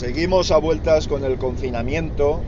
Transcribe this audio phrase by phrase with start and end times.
[0.00, 2.40] Seguimos a vueltas con el confinamiento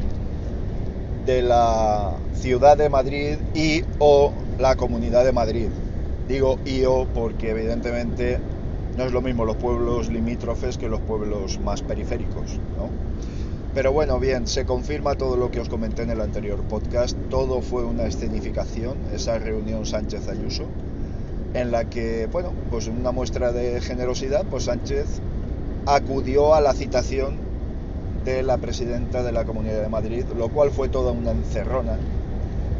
[1.26, 5.68] de la ciudad de Madrid y o la comunidad de Madrid.
[6.26, 8.38] Digo y o porque evidentemente
[8.96, 12.88] no es lo mismo los pueblos limítrofes que los pueblos más periféricos, ¿no?
[13.74, 17.18] Pero bueno, bien, se confirma todo lo que os comenté en el anterior podcast.
[17.28, 20.64] Todo fue una escenificación, esa reunión Sánchez Ayuso,
[21.52, 25.20] en la que, bueno, pues una muestra de generosidad, pues Sánchez
[25.86, 27.36] acudió a la citación
[28.24, 31.96] de la presidenta de la Comunidad de Madrid, lo cual fue toda una encerrona,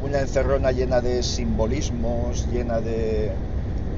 [0.05, 3.33] una encerrona llena de simbolismos, llena de,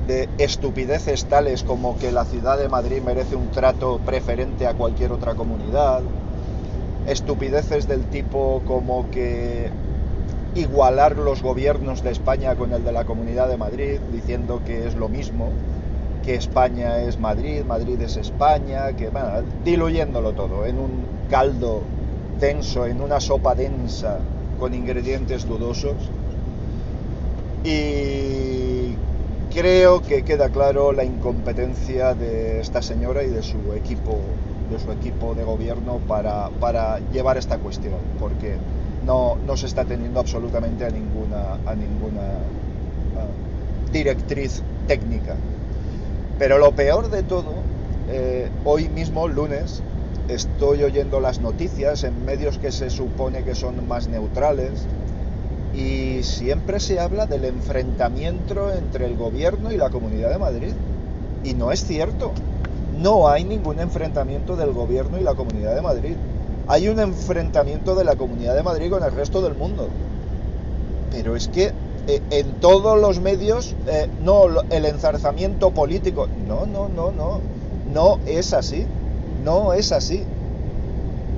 [0.06, 5.12] de estupideces tales como que la ciudad de Madrid merece un trato preferente a cualquier
[5.12, 6.02] otra comunidad,
[7.08, 9.70] estupideces del tipo como que
[10.54, 14.94] igualar los gobiernos de España con el de la Comunidad de Madrid, diciendo que es
[14.94, 15.48] lo mismo,
[16.24, 19.28] que España es Madrid, Madrid es España, que bueno,
[19.64, 21.82] diluyéndolo todo en un caldo
[22.40, 24.18] denso, en una sopa densa
[24.58, 25.96] con ingredientes dudosos.
[27.64, 28.94] Y
[29.54, 34.18] creo que queda claro la incompetencia de esta señora y de su equipo
[34.70, 38.54] de su equipo de gobierno para, llevar esta cuestión, porque
[39.04, 41.58] no, se está teniendo absolutamente a ninguna,
[43.92, 45.36] directriz técnica.
[46.38, 47.52] Pero lo peor de todo,
[48.10, 49.82] eh, hoy mismo, lunes,
[50.28, 54.72] estoy oyendo las noticias en medios que se supone que son más neutrales
[55.74, 60.72] y siempre se habla del enfrentamiento entre el gobierno y la Comunidad de Madrid.
[61.44, 62.32] Y no es cierto
[62.98, 66.16] no hay ningún enfrentamiento del gobierno y la Comunidad de Madrid.
[66.66, 69.88] Hay un enfrentamiento de la Comunidad de Madrid con el resto del mundo.
[71.10, 71.72] Pero es que
[72.06, 77.40] en todos los medios, eh, no, el enzarzamiento político, no, no, no, no,
[77.92, 78.86] no es así,
[79.44, 80.24] no es así.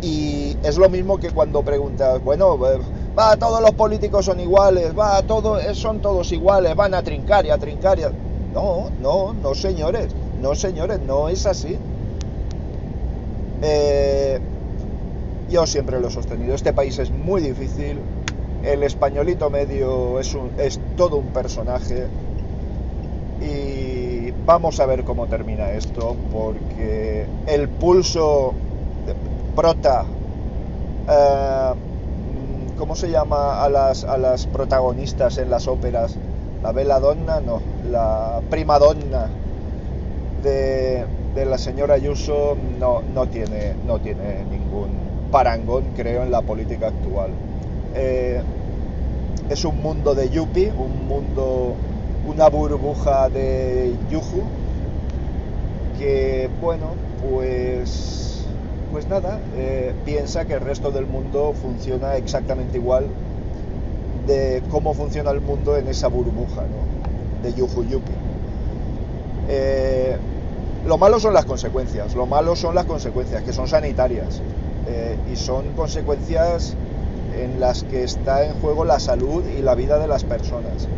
[0.02, 2.78] Y es lo mismo que cuando preguntas, bueno, eh,
[3.18, 7.50] va, todos los políticos son iguales, va, todos, son todos iguales, van a trincar y
[7.50, 8.10] a trincar y a...
[8.52, 10.08] No, no, no, señores.
[10.40, 11.78] No, señores, no es así.
[13.62, 14.38] Eh,
[15.50, 16.54] yo siempre lo he sostenido.
[16.54, 17.98] Este país es muy difícil.
[18.66, 20.36] El españolito medio es,
[20.96, 22.08] todo un personaje.
[23.40, 28.54] Y vamos a ver cómo termina esto, porque el pulso
[29.54, 30.04] brota.
[31.08, 31.74] Eh,
[32.76, 36.16] ¿Cómo se llama a las, protagonistas en las óperas?
[36.64, 39.28] La veladonna, no, la primadonna
[40.42, 41.06] de,
[41.36, 43.76] la señora Ayuso no tiene
[44.50, 44.88] ningún
[45.30, 47.30] parangón, creo, en la política actual.
[47.98, 48.42] Eh,
[49.48, 51.74] es un mundo de yuppie, un mundo,
[52.28, 54.42] una burbuja de yuju,
[55.98, 56.88] que, bueno,
[57.30, 58.44] pues,
[58.92, 63.06] pues nada, eh, piensa que el resto del mundo funciona exactamente igual
[64.26, 66.64] de cómo funciona el mundo en esa burbuja
[67.42, 68.14] de yuju yuppie.
[69.48, 70.16] Eh,
[70.86, 74.42] lo malo son las consecuencias, lo malo son las consecuencias, que son sanitarias.
[75.32, 76.76] Y son consecuencias
[77.36, 80.88] en las que está en juego la salud y la vida de las personas.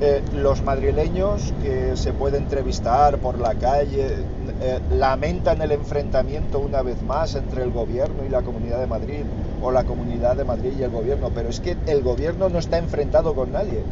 [0.00, 4.16] Eh, los madrileños que se puede entrevistar por la calle
[4.60, 9.22] eh, lamentan el enfrentamiento una vez más entre el gobierno y la Comunidad de Madrid
[9.62, 12.78] o la Comunidad de Madrid y el gobierno, pero es que el gobierno no está
[12.78, 13.82] enfrentado con nadie.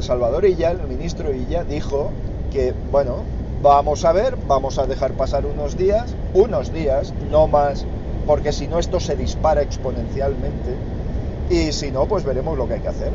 [0.00, 2.10] Salvador Illa, el ministro Illa, dijo
[2.52, 3.24] que, bueno,
[3.62, 7.86] Vamos a ver, vamos a dejar pasar unos días, unos días, no más,
[8.26, 10.74] porque si no esto se dispara exponencialmente
[11.50, 13.10] y si no, pues veremos lo que hay que hacer.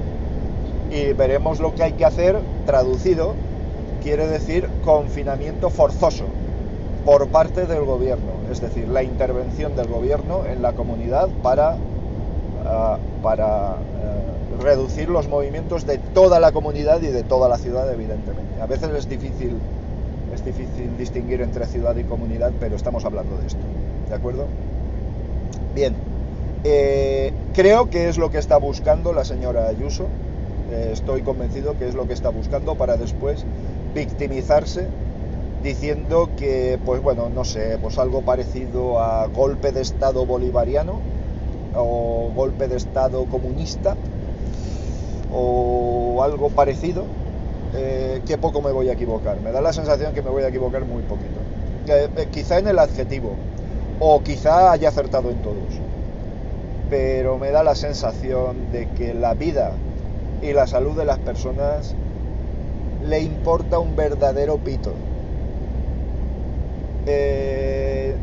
[0.92, 3.34] Y veremos lo que hay que hacer traducido,
[4.02, 6.26] quiere decir confinamiento forzoso
[7.06, 13.22] por parte del gobierno, es decir, la intervención del gobierno en la comunidad para, uh,
[13.22, 18.62] para uh, reducir los movimientos de toda la comunidad y de toda la ciudad, evidentemente.
[18.62, 19.58] A veces es difícil
[20.34, 23.62] es difícil distinguir entre ciudad y comunidad, pero estamos hablando de esto,
[24.10, 24.46] ¿de acuerdo?
[25.70, 25.96] Bien,
[26.64, 30.06] eh, creo que es lo que está buscando la señora Ayuso,
[30.72, 33.48] eh, estoy convencido que es lo que está buscando para después
[33.94, 34.88] victimizarse
[35.64, 41.02] diciendo que, pues bueno, no sé, pues algo parecido a golpe de Estado bolivariano
[41.76, 43.96] o golpe de Estado comunista
[45.30, 47.04] o algo parecido,
[47.74, 49.42] eh, qué poco me voy a equivocar.
[49.42, 51.48] Me da la sensación que me voy a equivocar muy poquito.
[51.88, 53.48] Eh, quizá en el adjetivo,
[54.00, 55.82] o quizá haya acertado en todos.
[56.90, 59.72] Pero me da la sensación de que la vida
[60.42, 61.96] y la salud de las personas
[63.08, 64.94] le importa un verdadero pito.
[67.06, 68.16] Eh,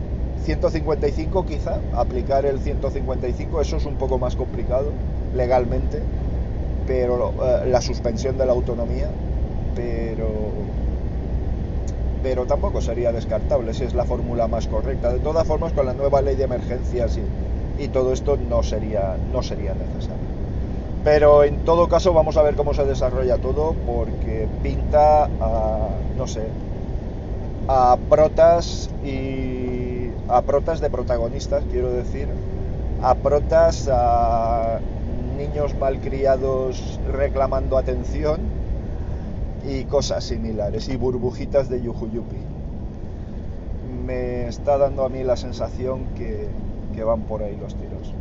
[0.45, 4.93] 155 quizá, aplicar el 155, eso es un poco más complicado
[5.35, 6.03] legalmente,
[6.87, 9.09] pero eh, la suspensión de la autonomía,
[9.75, 10.29] pero
[12.25, 15.13] pero tampoco sería descartable si es la fórmula más correcta.
[15.13, 17.19] De todas formas, con la nueva ley de emergencias
[17.79, 20.25] y, todo esto no sería, no sería necesario.
[21.05, 26.27] Pero en todo caso vamos a ver cómo se desarrolla todo porque pinta a, no
[26.27, 26.45] sé,
[27.69, 32.27] a protas y a protas de protagonistas, quiero decir,
[33.03, 34.79] a protas a
[35.37, 38.64] niños malcriados reclamando atención
[39.67, 42.11] y cosas similares y burbujitas de Yupi.
[44.07, 46.49] Me está dando a mí la sensación que,
[46.95, 48.13] que van por ahí los tiros.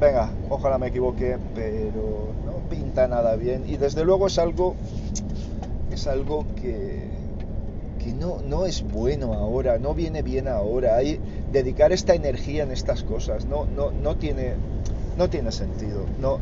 [0.00, 4.74] Venga, ojalá me equivoque, pero no pinta nada bien y desde luego es algo
[5.92, 7.08] es algo que,
[8.02, 10.96] que no, no es bueno ahora, no viene bien ahora.
[10.96, 11.20] Hay,
[11.52, 14.54] dedicar esta energía en estas cosas no, no, no, tiene,
[15.16, 16.04] no tiene sentido.
[16.20, 16.38] No,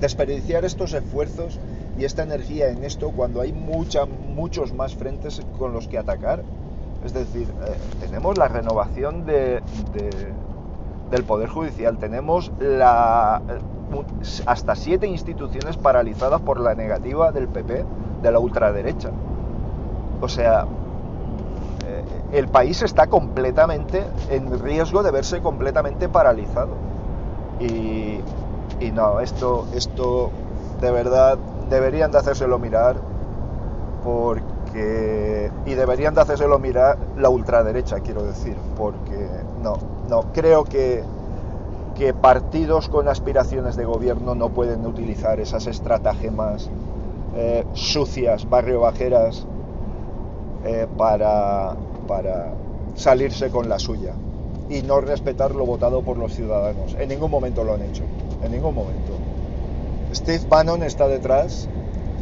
[0.00, 1.58] desperdiciar estos esfuerzos
[1.98, 6.42] y esta energía en esto cuando hay mucha, muchos más frentes con los que atacar.
[7.04, 9.62] Es decir, eh, tenemos la renovación de,
[11.10, 12.82] del Poder Judicial, tenemos eh,
[14.46, 17.84] hasta siete instituciones paralizadas por la negativa del PP,
[18.22, 19.10] de la ultraderecha.
[20.20, 20.66] O sea,
[21.86, 26.74] eh, el país está completamente en riesgo de verse completamente paralizado.
[27.60, 28.20] Y,
[28.80, 30.30] y no, esto, esto
[30.80, 31.38] de verdad
[31.68, 32.96] deberían de hacérselo mirar
[34.04, 39.28] porque y deberían de hacérselo mirar la ultraderecha quiero decir porque
[39.62, 39.76] no
[40.08, 41.02] no creo que
[41.96, 46.70] que partidos con aspiraciones de gobierno no pueden utilizar esas estratagemas
[47.34, 49.46] eh, sucias barrio bajeras
[50.64, 51.74] eh, para
[52.06, 52.52] para
[52.94, 54.12] salirse con la suya
[54.68, 56.96] y no respetar lo votado por los ciudadanos.
[56.98, 58.02] En ningún momento lo han hecho
[58.42, 59.12] en ningún momento
[60.16, 61.68] Steve Bannon está detrás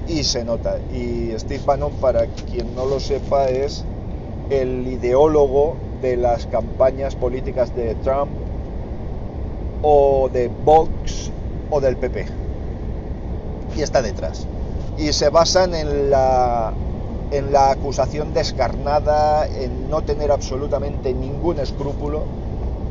[0.09, 0.79] y se nota.
[0.93, 3.85] Y Steve Bannon, para quien no lo sepa, es
[4.51, 8.33] el ideólogo de las campañas políticas de Trump
[9.83, 11.31] o de Vox
[11.71, 12.27] o del PP.
[13.77, 14.45] Y está detrás.
[14.99, 16.73] Y se basan en la,
[17.31, 22.25] en la acusación descarnada, en no tener absolutamente ningún escrúpulo,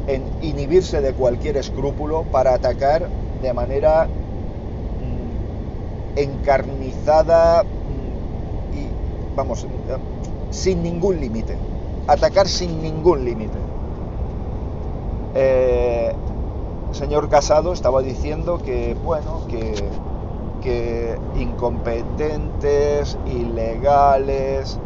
[0.07, 3.09] en inhibirse de cualquier escrúpulo para atacar
[3.41, 4.07] de manera
[6.15, 8.87] encarnizada mm, y,
[9.35, 9.65] vamos,
[10.51, 11.57] sin ningún límite.
[12.07, 13.57] Atacar sin ningún límite.
[15.35, 16.13] Eh,
[16.91, 19.73] señor Casado estaba diciendo que, bueno, que,
[20.61, 24.79] que incompetentes, ilegales,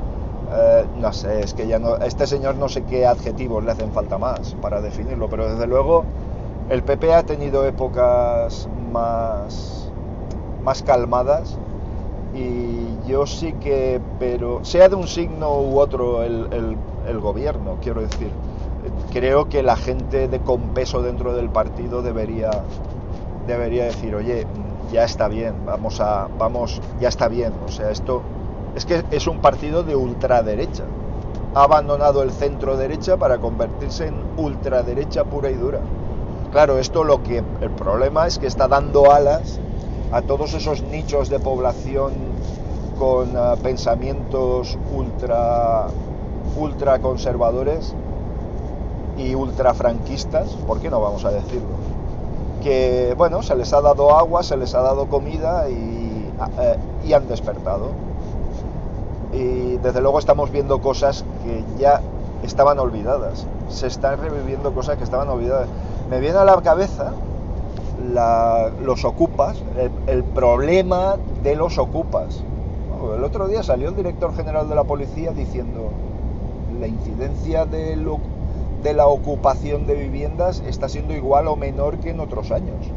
[0.49, 3.91] eh, no sé, es que ya no, este señor no sé qué adjetivos le hacen
[3.91, 6.05] falta más para definirlo, pero desde luego
[6.69, 9.86] el PP ha tenido épocas más
[10.67, 11.57] más calmadas.
[12.35, 16.77] Y yo sí que, pero sea de un signo u otro el,
[17.07, 18.29] el, gobierno, quiero decir,
[19.13, 22.51] creo que la gente de con peso dentro del partido debería,
[23.47, 24.45] debería decir, oye,
[24.91, 28.21] ya está bien, vamos a, vamos, ya está bien, o sea, esto
[28.75, 30.83] es que es un partido de ultraderecha,
[31.55, 35.79] ha abandonado el centro derecha para convertirse en ultraderecha pura y dura.
[36.51, 39.59] Claro, esto lo que el problema es que está dando alas
[40.11, 42.13] a todos esos nichos de población
[42.97, 45.87] con uh, pensamientos ultra,
[46.57, 47.93] ultra conservadores
[49.17, 51.75] y ultra franquistas, ¿por qué no vamos a decirlo?
[52.63, 57.13] Que bueno, se les ha dado agua, se les ha dado comida y, uh, y
[57.13, 57.89] han despertado.
[59.33, 62.01] Y desde luego estamos viendo cosas que ya
[62.43, 63.45] estaban olvidadas.
[63.69, 65.67] Se están reviviendo cosas que estaban olvidadas.
[66.09, 67.11] Me viene a la cabeza
[68.83, 69.61] los ocupas,
[70.07, 72.43] el, problema de los ocupas.
[73.15, 75.91] El otro día salió el director general de la policía diciendo
[76.79, 77.97] la incidencia de,
[78.83, 82.87] de la ocupación de viviendas está siendo igual o menor que en otros años.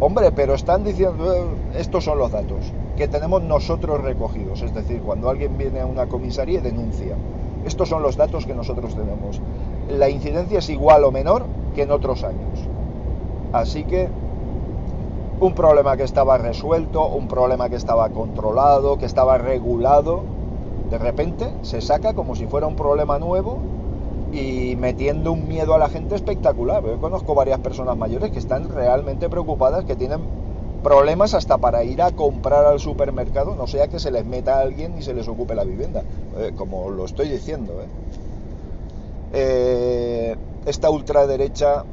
[0.00, 1.42] Hombre, pero están diciendo, eh,
[1.74, 6.06] estos son los datos que tenemos nosotros recogidos, es decir, cuando alguien viene a una
[6.06, 7.16] comisaría y denuncia,
[7.64, 9.40] estos son los datos que nosotros tenemos.
[9.88, 11.44] La incidencia es igual o menor
[11.74, 12.60] que en otros años.
[13.52, 14.08] Así que
[15.40, 20.22] un problema que estaba resuelto, un problema que estaba controlado, que estaba regulado,
[20.90, 23.58] de repente se saca como si fuera un problema nuevo
[24.32, 26.84] y metiendo un miedo a la gente espectacular.
[26.84, 30.20] Yo conozco varias personas mayores que están realmente preocupadas, que tienen
[30.82, 34.60] problemas hasta para ir a comprar al supermercado, no sea que se les meta a
[34.60, 36.02] alguien y se les ocupe la vivienda,
[36.38, 37.72] eh, como lo estoy diciendo.
[37.82, 37.86] ¿eh?
[39.32, 40.36] eh,
[40.66, 41.84] esta ultraderecha,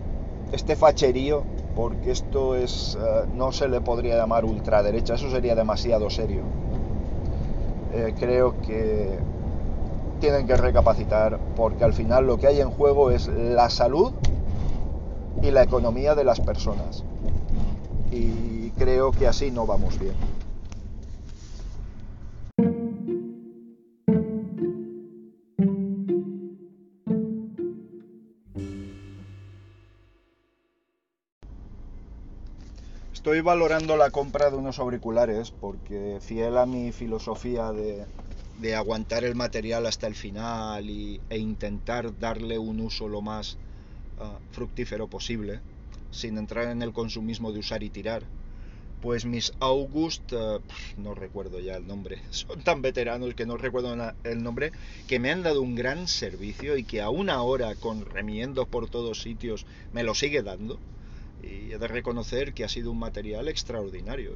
[0.52, 1.44] este facherío,
[1.76, 6.44] porque esto es, eh, no se le podría llamar ultraderecha, eso sería demasiado serio.
[7.94, 9.18] Eh, creo que
[10.20, 14.14] tienen que recapacitar porque al final lo que hay en juego es la salud
[15.42, 17.04] y la economía de las personas.
[18.12, 20.14] Y creo que así no vamos bien.
[33.36, 39.36] Estoy valorando la compra de unos auriculares porque fiel a mi filosofía de, aguantar el
[39.36, 43.58] material hasta el final e intentar darle un uso lo más
[44.22, 45.60] ah, fructífero posible,
[46.12, 48.24] sin entrar en el consumismo de usar y tirar,
[49.02, 50.60] pues mis August, ah,
[50.96, 54.72] no recuerdo ya el nombre, son tan veteranos que no recuerdo el nombre,
[55.10, 59.22] que me han dado un gran servicio y que aún ahora con remiendos por todos
[59.22, 60.80] sitios me lo sigue dando
[61.42, 64.34] y he de reconocer que ha sido un material extraordinario.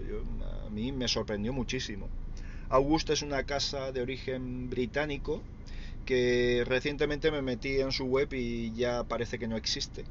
[0.66, 2.10] a mí me sorprendió muchísimo.
[2.70, 5.42] Augusta es una casa de origen británico
[6.06, 10.06] que recientemente me metí en su web y ya parece que no existe.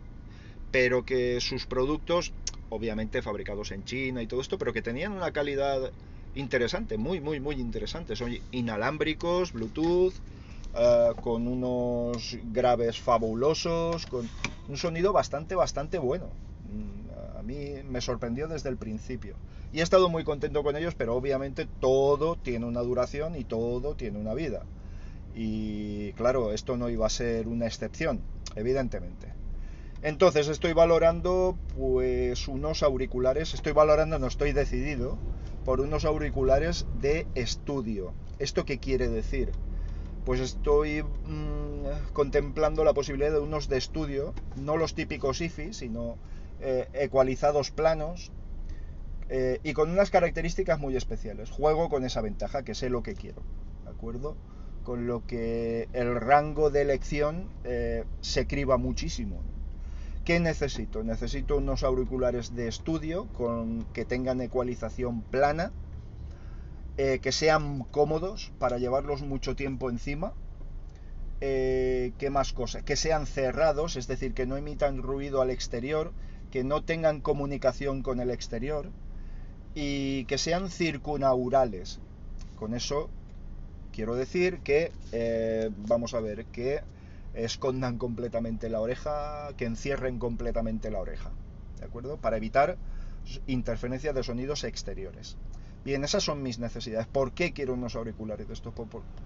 [0.70, 2.32] Pero que sus productos,
[2.68, 5.92] obviamente fabricados en China y todo esto, pero que tenían una calidad
[6.34, 8.16] interesante, muy, muy, muy interesante.
[8.16, 10.14] Son inalámbricos, Bluetooth,
[10.74, 14.28] eh, con unos graves fabulosos, con
[14.68, 16.30] un sonido bastante, bastante bueno.
[17.38, 19.36] A mí me sorprendió desde el principio.
[19.72, 23.94] Y he estado muy contento con ellos, pero obviamente todo tiene una duración y todo
[23.94, 24.62] tiene una vida.
[25.34, 28.20] Y claro, esto no iba a ser una excepción,
[28.56, 29.28] evidentemente.
[30.02, 35.18] Entonces estoy valorando pues unos auriculares, estoy valorando, no estoy decidido,
[35.64, 38.14] por unos auriculares de estudio.
[38.38, 39.52] ¿Esto qué quiere decir?
[40.24, 46.16] Pues estoy mm, contemplando la posibilidad de unos de estudio, no los típicos IFI, sino
[46.60, 48.32] eh, ecualizados planos
[49.28, 51.50] eh, y con unas características muy especiales.
[51.50, 53.42] Juego con esa ventaja, que sé lo que quiero,
[53.84, 54.36] ¿de acuerdo?
[54.82, 59.40] Con lo que el rango de elección eh, se criba muchísimo.
[60.24, 61.04] ¿Qué necesito?
[61.04, 65.72] Necesito unos auriculares de estudio con, que tengan ecualización plana,
[66.96, 70.34] que sean cómodos para llevarlos mucho tiempo encima,
[71.38, 72.82] ¿qué más cosas?
[72.82, 76.12] Que sean cerrados, es decir, que no emitan ruido al exterior,
[76.50, 78.90] que no tengan comunicación con el exterior
[79.74, 82.00] y que sean circunaurales.
[82.56, 83.10] Con eso
[83.92, 86.82] quiero decir que, eh, vamos a ver, que
[87.34, 91.30] escondan completamente la oreja, que encierren completamente la oreja,
[91.78, 92.16] ¿de acuerdo?
[92.16, 92.78] Para evitar
[93.46, 95.36] interferencia de sonidos exteriores.
[95.84, 97.06] Bien, esas son mis necesidades.
[97.06, 98.74] ¿Por qué quiero unos auriculares de estos?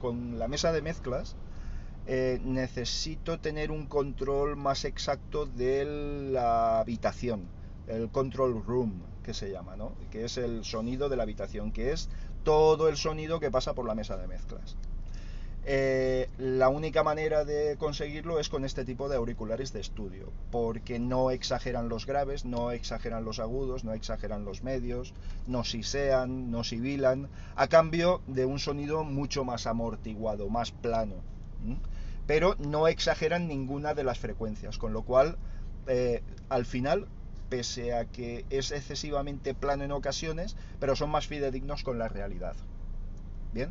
[0.01, 1.37] Con la mesa de mezclas
[2.07, 5.85] eh, necesito tener un control más exacto de
[6.33, 7.49] la habitación,
[7.87, 9.93] el control room que se llama, ¿no?
[10.11, 12.09] que es el sonido de la habitación, que es
[12.43, 14.77] todo el sonido que pasa por la mesa de mezclas.
[15.65, 20.99] Eh, la única manera de conseguirlo es con este tipo de auriculares de estudio, porque
[20.99, 25.15] no exageran los graves, no exageran los agudos, no exageran los medios,
[25.47, 31.15] no sisean, no sibilan, a cambio de un sonido mucho más amortiguado, más plano
[32.27, 35.37] pero no exageran ninguna de las frecuencias, con lo cual
[35.87, 37.07] eh, al final,
[37.49, 42.55] pese a que es excesivamente plano en ocasiones, pero son más fidedignos con la realidad.
[43.53, 43.71] Bien,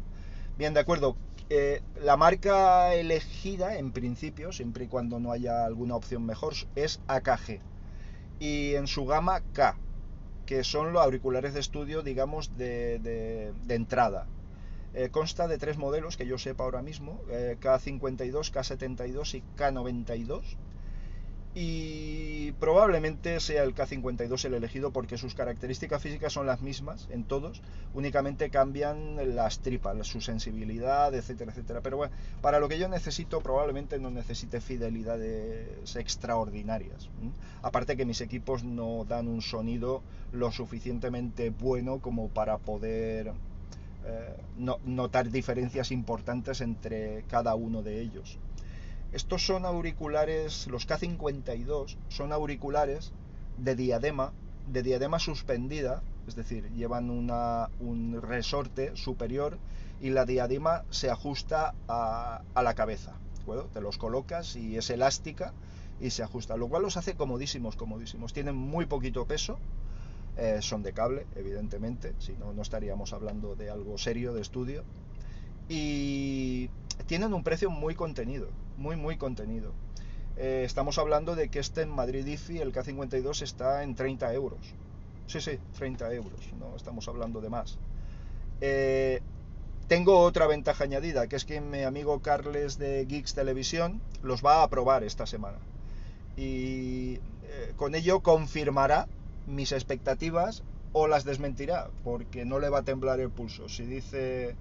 [0.57, 1.15] bien, de acuerdo.
[1.50, 7.01] Eh, la marca elegida, en principio, siempre y cuando no haya alguna opción mejor, es
[7.07, 7.60] AKG.
[8.39, 9.75] Y en su gama K,
[10.45, 14.27] que son los auriculares de estudio, digamos, de entrada.
[14.93, 20.57] Eh, consta de tres modelos que yo sepa ahora mismo, eh, K52, K72 y K92.
[21.53, 27.25] Y probablemente sea el K52 el elegido porque sus características físicas son las mismas en
[27.25, 27.62] todos,
[27.93, 31.81] únicamente cambian las tripas, su sensibilidad, etcétera, etcétera.
[31.81, 37.10] Pero bueno, para lo que yo necesito probablemente no necesite fidelidades extraordinarias.
[37.62, 43.33] Aparte que mis equipos no dan un sonido lo suficientemente bueno como para poder
[44.05, 44.36] eh,
[44.86, 48.39] notar diferencias importantes entre cada uno de ellos.
[49.12, 53.12] Estos son auriculares, los K52 son auriculares
[53.58, 54.31] de diadema,
[54.67, 59.58] de diadema suspendida, es decir, llevan un resorte superior
[60.01, 63.13] y la diadema se ajusta a, la cabeza.
[63.74, 65.53] Te los colocas y es elástica
[66.00, 68.34] y se ajusta, lo cual los hace comodísimos, comodísimos.
[68.34, 69.60] Tienen muy poquito peso,
[70.38, 74.83] eh, son de cable, evidentemente, si no, no estaríamos hablando de algo serio de estudio.
[75.67, 76.69] Y
[77.05, 78.47] tienen un precio muy contenido,
[78.77, 79.73] muy, muy contenido.
[80.38, 84.73] Eh, estamos hablando de que este en Madrid IFI, el K52, está en 30 euros.
[85.27, 87.77] Sí, sí, 30 euros, no estamos hablando de más.
[88.61, 89.21] Eh,
[89.88, 94.63] tengo otra ventaja añadida, que es que mi amigo Carles de Geeks Televisión los va
[94.63, 95.57] a probar esta semana.
[96.38, 97.19] Y
[97.75, 99.07] con ello confirmará
[99.48, 103.69] mis expectativas o las desmentirá, porque no le va a temblar el pulso.
[103.69, 104.55] Si dice,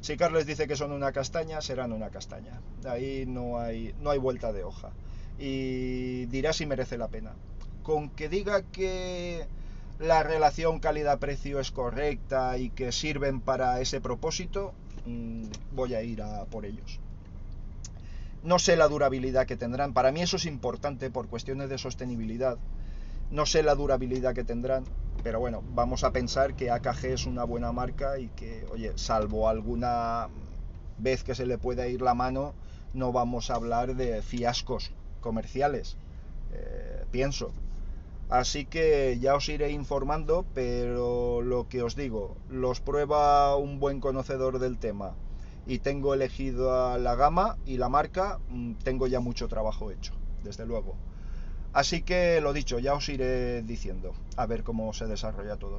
[0.00, 2.60] si Carles dice que son una castaña, serán una castaña.
[2.86, 4.90] Ahí no hay, no hay vuelta de hoja.
[5.38, 7.32] Y dirá si merece la pena.
[7.82, 9.46] Con que diga que
[9.98, 14.72] la relación calidad-precio es correcta y que sirven para ese propósito,
[15.06, 17.00] mm, voy a ir a por ellos.
[18.42, 19.94] No sé la durabilidad que tendrán.
[19.94, 22.58] Para mí eso es importante por cuestiones de sostenibilidad.
[23.30, 24.84] No sé la durabilidad que tendrán,
[25.22, 29.48] pero bueno, vamos a pensar que AKG es una buena marca y que, oye, salvo
[29.48, 30.28] alguna
[30.96, 32.54] vez que se le pueda ir la mano,
[32.92, 35.96] no vamos a hablar de fiascos comerciales,
[36.50, 37.52] eh, pienso.
[38.28, 44.00] Así que ya os iré informando, pero lo que os digo, los prueba un buen
[44.00, 45.16] conocedor del tema
[45.66, 50.12] y tengo elegido la gama y la marca, mm, tengo ya mucho trabajo hecho,
[50.42, 50.96] desde luego.
[51.80, 55.78] Así que lo dicho, ya os iré diciendo, a ver cómo se desarrolla todo.